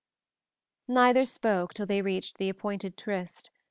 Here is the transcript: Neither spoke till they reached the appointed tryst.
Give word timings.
Neither 0.87 1.25
spoke 1.25 1.75
till 1.75 1.85
they 1.85 2.01
reached 2.01 2.39
the 2.39 2.49
appointed 2.49 2.97
tryst. 2.97 3.51